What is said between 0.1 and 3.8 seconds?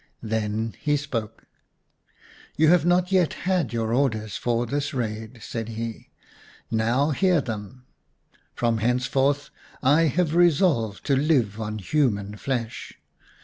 Then he spoke. "You have not yet had